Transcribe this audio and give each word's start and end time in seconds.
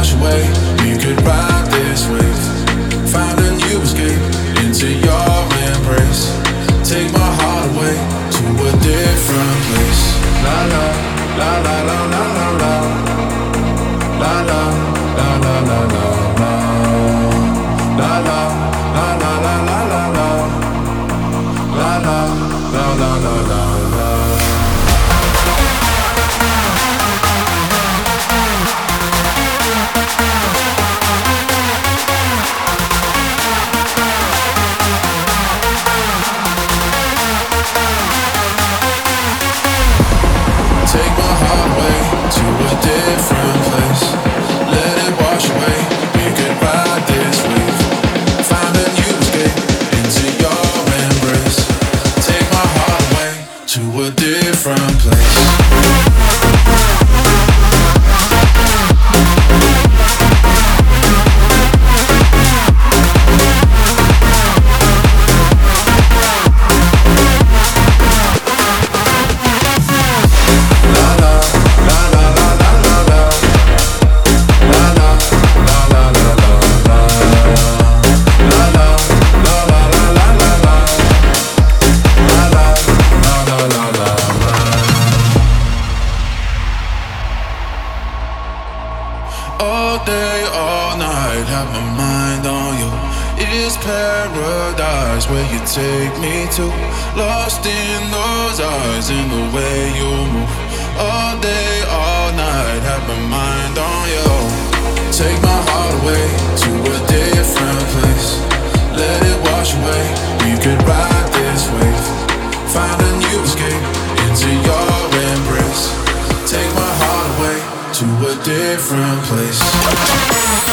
wash 0.00 0.14
away. 0.14 0.46
You 0.88 0.96
could 0.96 1.20
ride. 1.26 1.59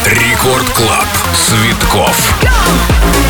Рекорд 0.05 0.69
Клаб. 0.69 1.05
Цветков. 1.35 2.15
themselves. 2.47 3.26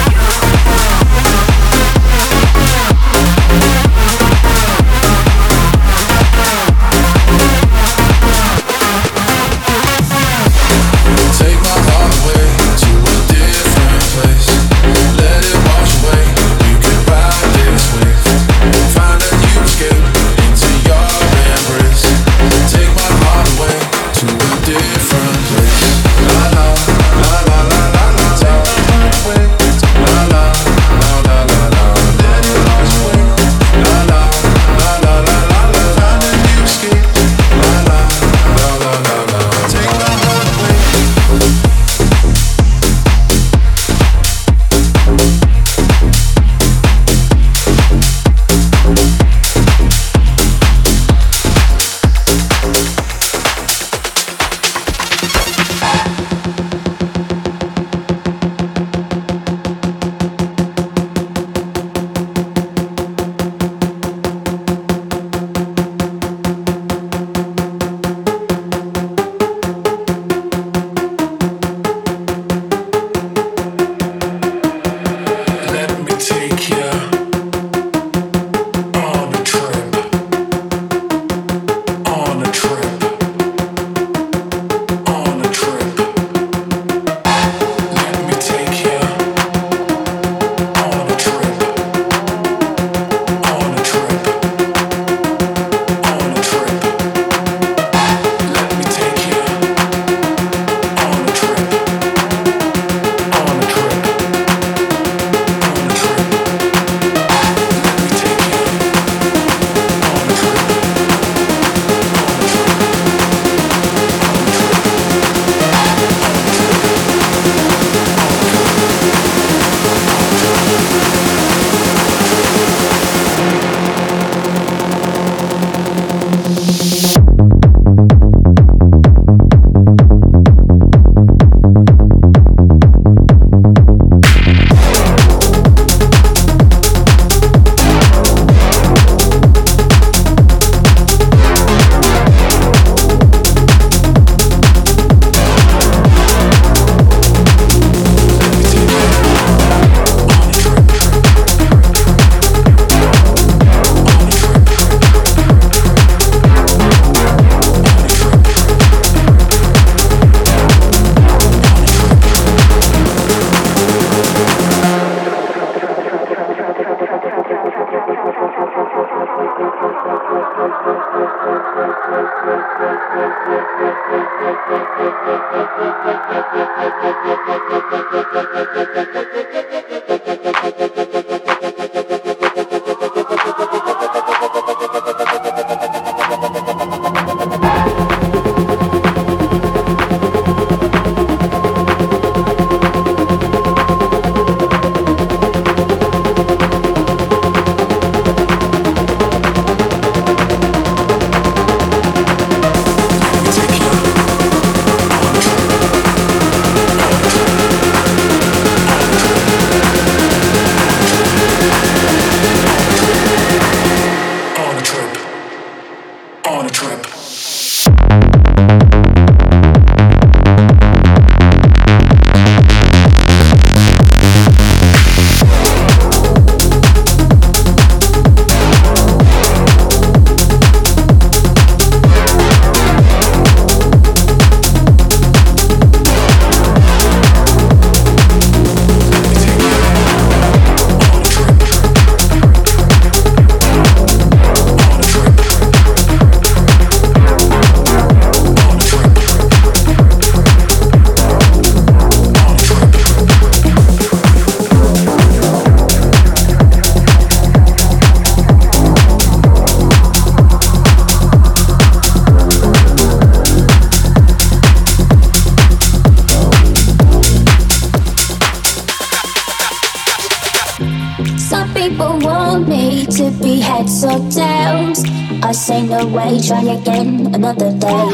Another 277.48 277.72
day. 277.80 278.12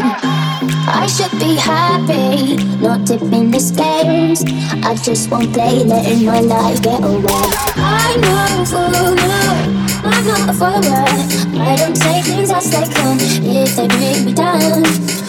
I 0.85 1.07
should 1.07 1.31
be 1.39 1.55
happy, 1.55 2.55
not 2.77 3.07
tipping 3.07 3.49
the 3.49 3.59
scales. 3.59 4.43
I 4.85 4.95
just 4.95 5.31
won't 5.31 5.51
play, 5.53 5.83
letting 5.83 6.25
my 6.25 6.39
life 6.39 6.81
get 6.83 7.01
away. 7.01 7.45
I 7.75 8.13
know 8.21 8.65
for 8.65 8.89
now. 8.93 9.73
I'm 10.05 10.25
not 10.27 10.49
a 10.49 10.53
follower. 10.53 11.05
I 11.65 11.75
don't 11.77 11.95
take 11.95 12.25
things 12.25 12.51
as 12.51 12.69
they 12.69 12.85
come 12.93 13.17
if 13.19 13.75
they 13.75 13.87
bring 13.87 14.25
me 14.25 14.33
down. 14.33 14.83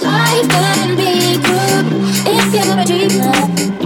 Life 0.04 0.48
can 0.52 0.96
be 1.00 1.40
cruel 1.40 1.86
if 2.28 2.46
you're 2.52 2.76
a 2.76 2.84
dreamer. 2.84 3.32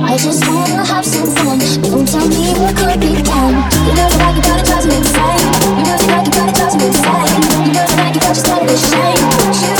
I 0.02 0.16
just 0.18 0.42
wanna 0.48 0.84
have 0.84 1.06
some 1.06 1.30
fun. 1.30 1.58
Don't 1.82 2.08
tell 2.08 2.26
me 2.26 2.58
what 2.58 2.74
could 2.74 2.98
be 2.98 3.22
done. 3.22 3.54
You 3.86 3.94
know 3.94 4.08
that 4.10 4.22
I 4.26 4.32
can 4.34 4.42
got 4.42 4.58
it 4.58 4.66
drives 4.66 4.86
me 4.86 4.96
insane. 4.98 5.46
You 5.78 5.84
know 5.86 5.96
that 5.96 6.10
I 6.10 6.22
can 6.24 6.32
got 6.34 6.48
it 6.48 6.54
drives 6.58 6.76
me 6.76 6.86
insane. 6.90 7.38
You 7.66 7.72
know 7.76 7.86
that 7.86 8.00
I 8.02 8.10
can 8.10 8.20
just 8.20 8.46
let 8.48 8.62
it 8.66 8.78
shame. 8.90 9.77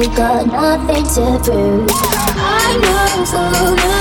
You 0.00 0.08
got 0.16 0.46
nothing 0.46 1.04
to 1.04 1.24
prove. 1.44 1.88
I 2.40 2.72
know 2.80 3.20
for 3.28 3.52
you, 3.84 4.00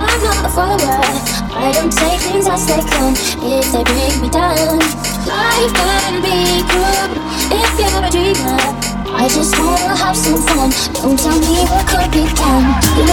I'm 0.00 0.18
not 0.24 0.46
a 0.46 0.48
follower. 0.48 1.36
I 1.52 1.72
don't 1.76 1.92
take 1.92 2.20
things 2.24 2.48
as 2.48 2.64
they 2.64 2.80
come 2.80 3.12
if 3.44 3.68
they 3.68 3.84
bring 3.84 4.16
me 4.22 4.30
down. 4.30 4.80
Life 5.28 5.72
can 5.76 6.24
be 6.24 6.64
cruel 6.64 7.12
if 7.52 7.72
you're 7.76 8.00
a 8.00 8.08
dreamer. 8.08 8.60
I 9.12 9.28
just 9.28 9.52
wanna 9.58 9.96
have 9.96 10.16
some 10.16 10.40
fun. 10.40 10.72
Don't 11.04 11.18
tell 11.20 11.36
me 11.36 11.68
what 11.68 11.84
could 11.84 12.10
be 12.16 12.24
done. 12.32 12.64
You 12.96 13.04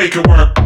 Make 0.00 0.16
it 0.16 0.26
work. 0.26 0.59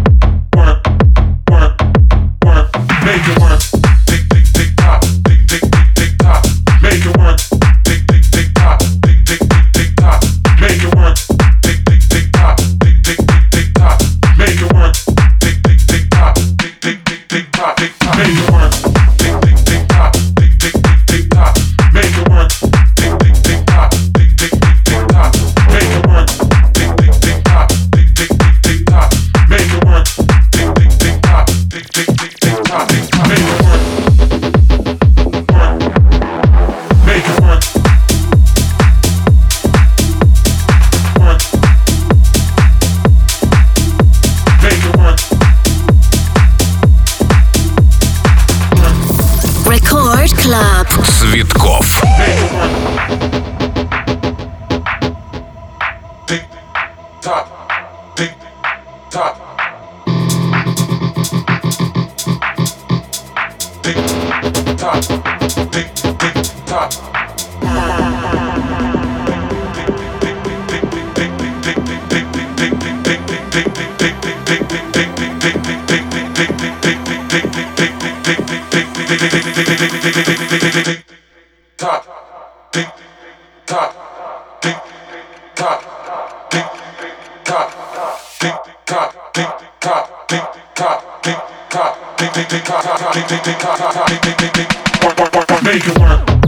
Make 95.64 95.88
it 95.88 95.98
work. 95.98 96.43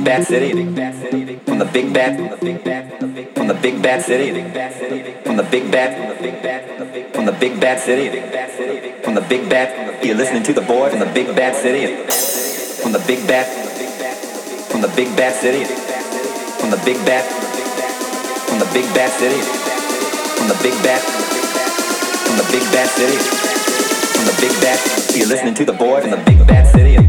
big 0.00 0.06
bad 0.06 0.26
city, 0.26 0.52
from 1.44 1.58
the 1.58 1.64
big 1.66 1.92
bad, 1.92 2.16
from 3.34 3.48
the 3.48 3.54
big 3.54 3.82
bad 3.82 4.02
city, 4.02 4.32
from 5.24 5.36
the 5.36 5.42
big 5.42 5.70
bad, 5.70 7.12
from 7.12 7.26
the 7.26 7.32
big 7.32 7.60
bad 7.60 7.80
city, 7.80 8.08
from 9.02 9.14
the 9.14 9.20
big 9.20 9.48
bad. 9.50 10.02
You're 10.04 10.16
listening 10.16 10.42
to 10.44 10.54
the 10.54 10.62
boy 10.62 10.88
from 10.88 11.00
the 11.00 11.12
big 11.12 11.36
bad 11.36 11.54
city, 11.54 11.96
from 12.82 12.92
the 12.92 12.98
big 13.06 13.26
bad, 13.28 13.46
from 14.70 14.80
the 14.80 14.88
big 14.96 15.14
bad 15.16 15.34
city, 15.34 15.64
from 16.60 16.70
the 16.70 16.80
big 16.84 16.96
bad, 17.04 17.24
from 18.48 18.58
the 18.58 18.70
big 18.72 18.86
bad 18.94 19.12
city, 19.20 19.40
from 20.38 20.48
the 20.48 20.56
big 20.62 20.82
bad, 20.82 21.02
from 22.24 22.36
the 22.38 22.48
big 22.48 22.64
bad 22.72 22.88
city, 22.88 23.18
from 24.16 24.24
the 24.24 24.36
big 24.40 24.54
bad. 24.62 24.80
You're 25.14 25.28
listening 25.28 25.54
to 25.54 25.64
the 25.66 25.74
boy 25.74 26.00
from 26.00 26.10
the 26.10 26.22
big 26.24 26.46
bad 26.46 26.66
city. 26.74 26.99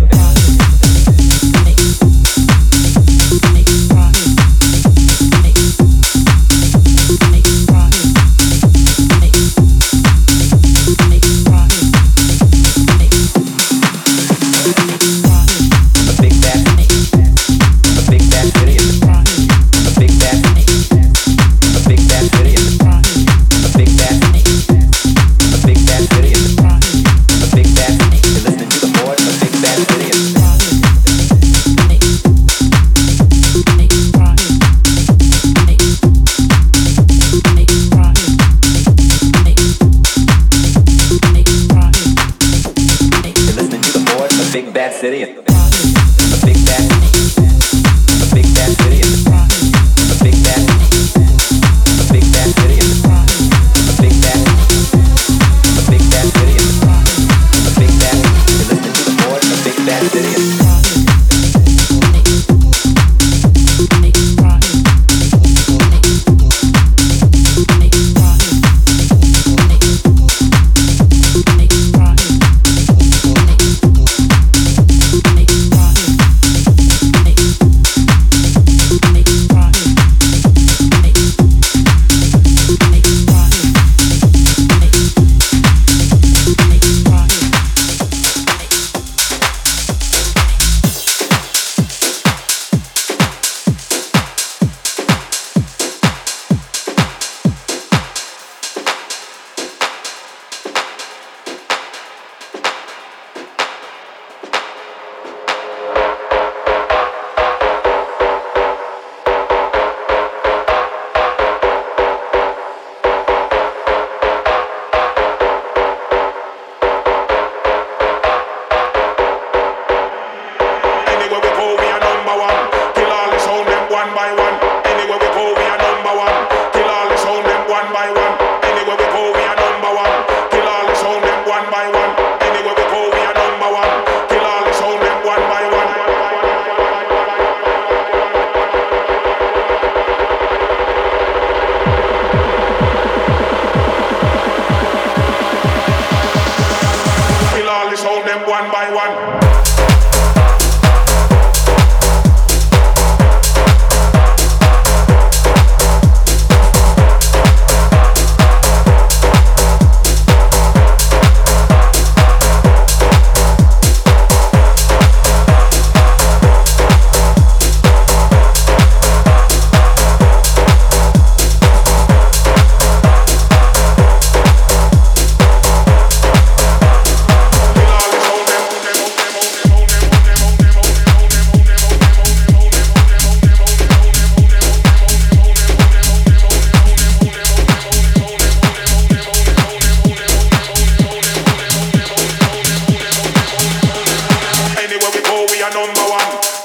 where 195.02 195.12
we 195.16 195.22
go, 195.24 195.46
we 195.50 195.64
are 195.64 195.74
number 195.74 196.02
one. 196.02 196.61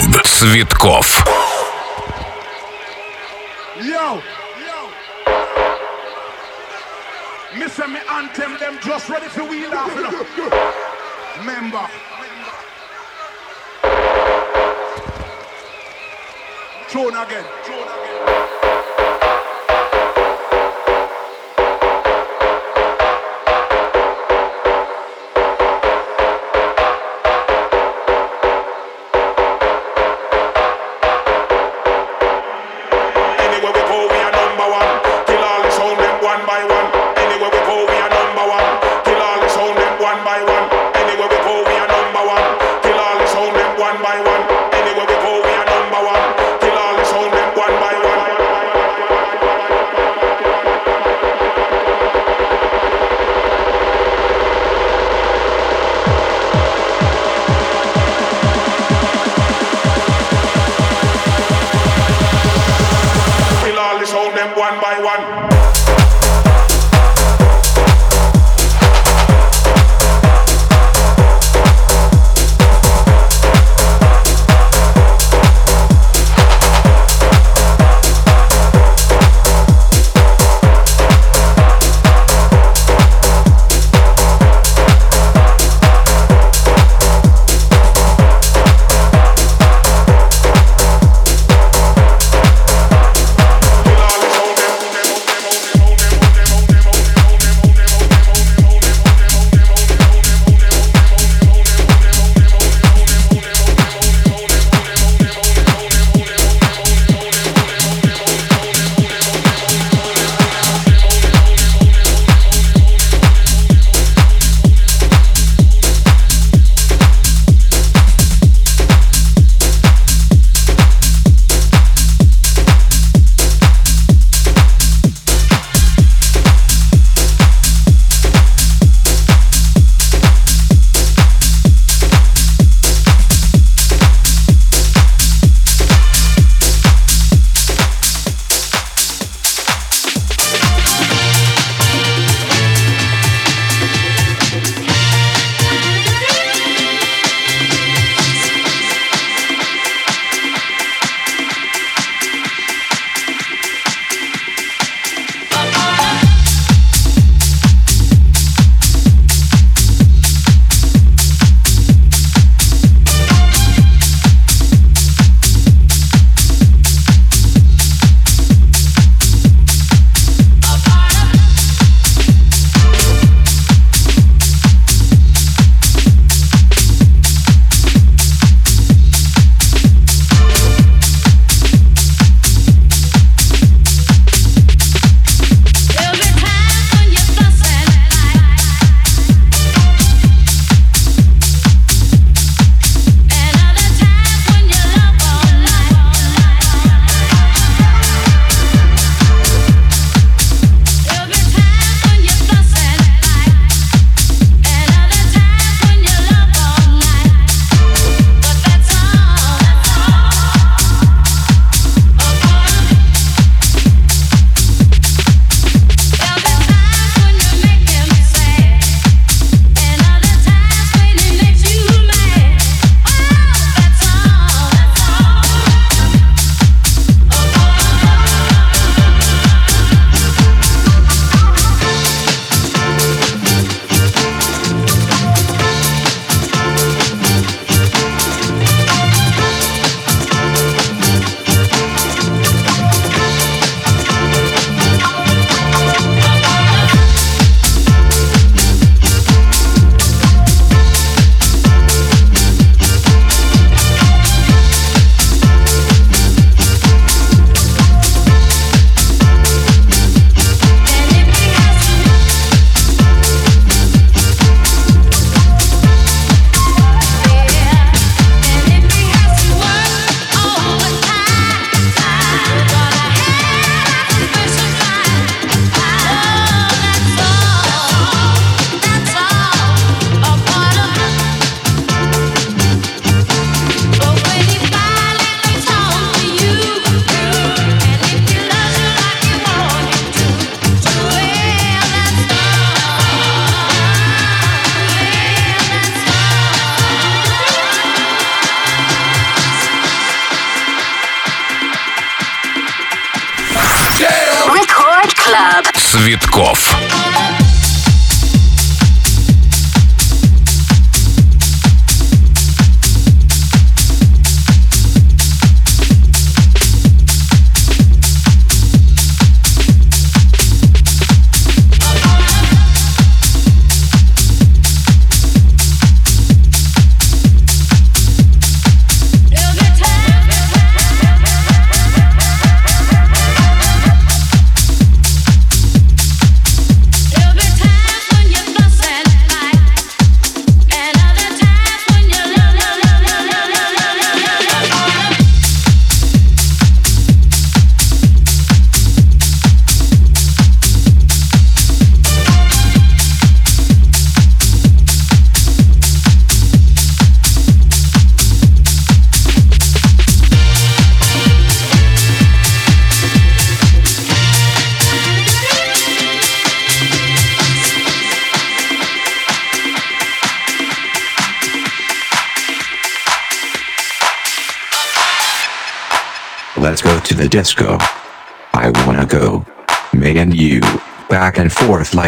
Клаб 0.00 0.22
Цветков. 0.24 1.24
Yo, 3.76 4.22
yo. 4.66 4.80
Me 7.54 7.68
me 7.86 8.00
them 8.58 8.78
just 8.82 9.10
ready 9.10 9.28
to 9.34 9.44
wheel 9.44 9.74
off. 9.74 9.92
Member. 11.44 11.86
Again. 17.22 17.44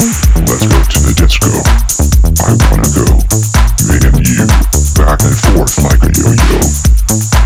Let's 0.00 0.66
go 0.66 0.78
to 0.82 0.98
the 1.06 1.14
disco. 1.16 1.50
I 2.42 2.50
wanna 2.66 2.90
go. 2.90 3.06
Me 3.86 3.96
and 4.02 4.26
you, 4.26 4.46
back 4.98 5.22
and 5.22 5.36
forth 5.38 5.78
like 5.82 6.02
a 6.02 6.10
yo-yo. 6.10 7.43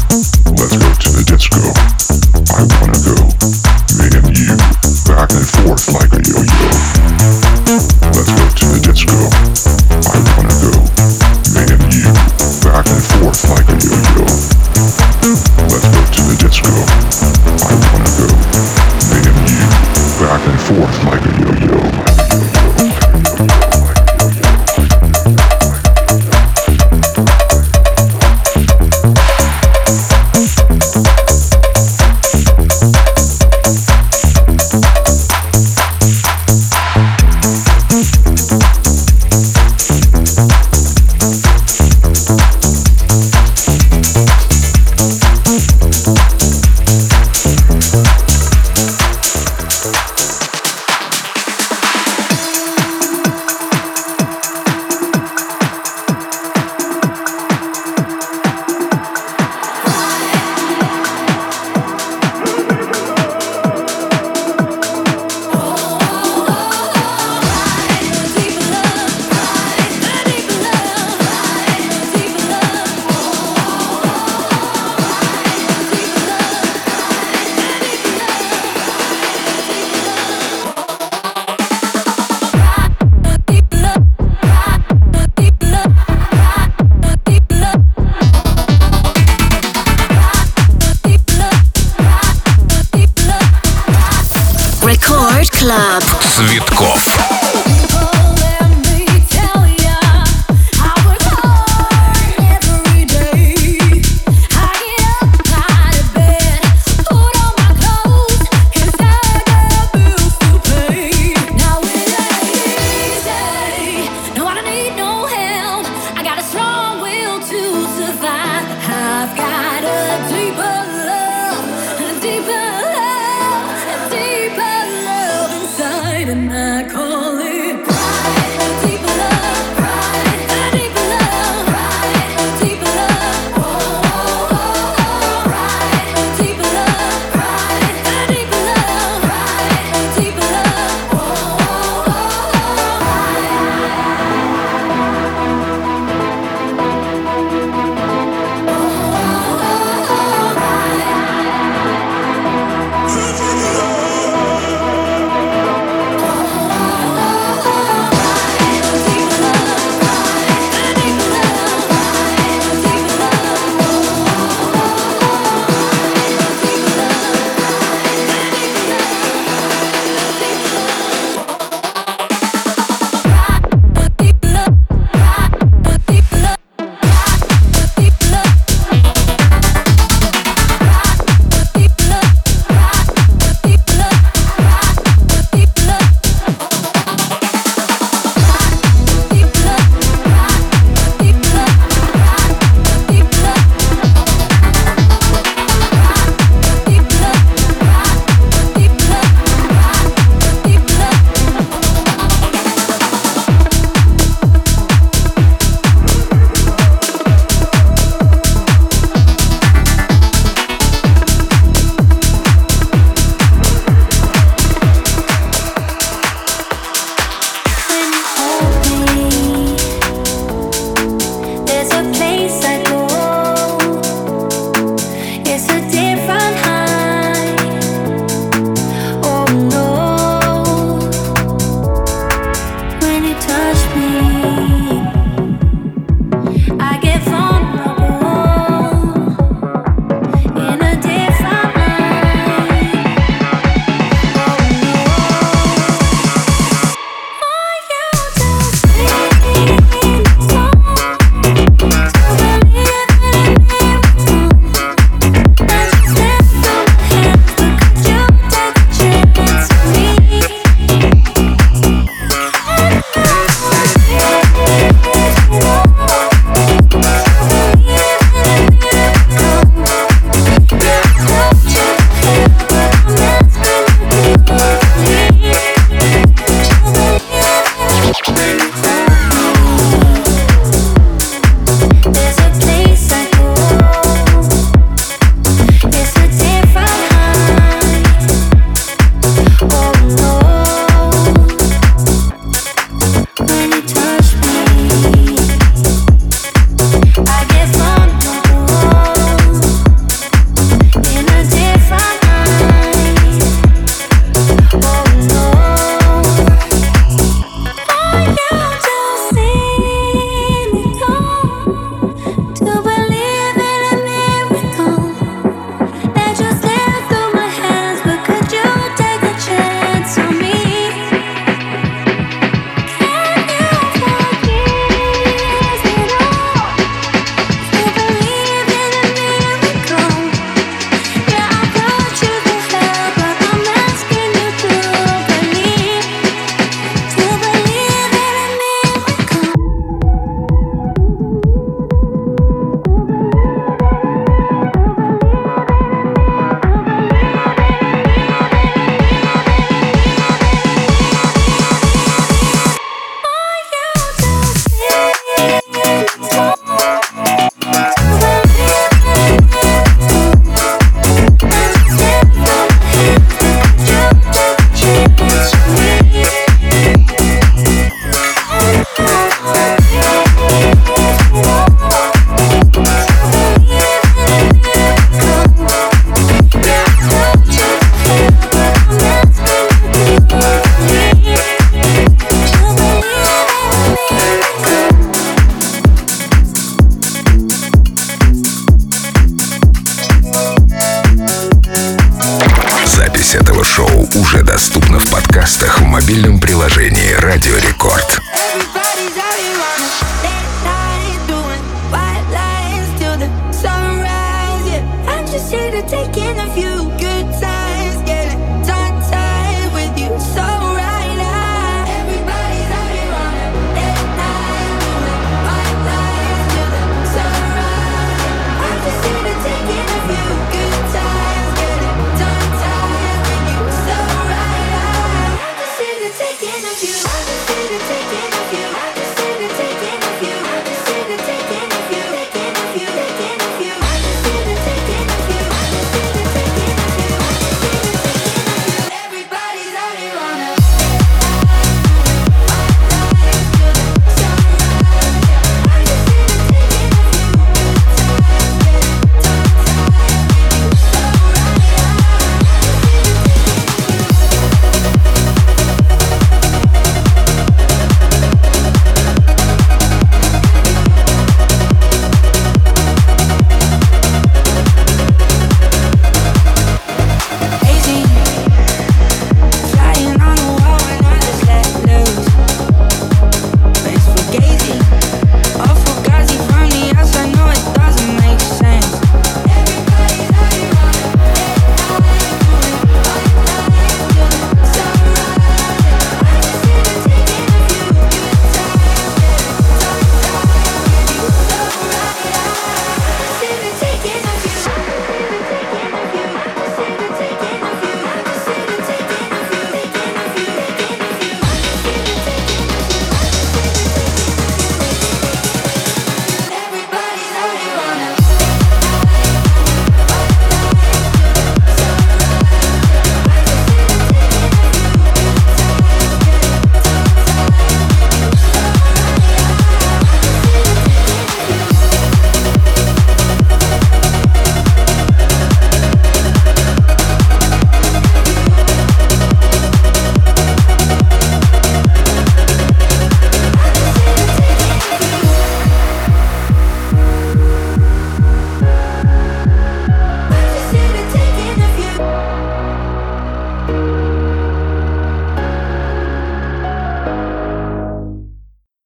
Club. 95.59 96.05
Цветков. 96.21 97.08